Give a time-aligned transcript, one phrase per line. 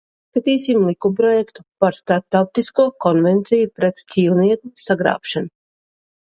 [0.29, 5.57] "Izskatīsim likumprojektu "Par Starptautisko konvenciju pret ķīlnieku sagrābšanu"."